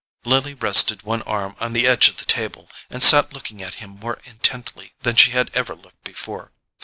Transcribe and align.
Lily 0.25 0.55
rested 0.55 1.03
one 1.03 1.21
arm 1.27 1.55
on 1.59 1.73
the 1.73 1.85
edge 1.85 2.07
of 2.09 2.17
the 2.17 2.25
table, 2.25 2.69
and 2.89 3.03
sat 3.03 3.33
looking 3.33 3.61
at 3.61 3.75
him 3.75 3.91
more 3.91 4.17
intently 4.25 4.95
than 5.03 5.15
she 5.15 5.29
had 5.29 5.51
ever 5.53 5.75
looked 5.75 6.03
before. 6.03 6.51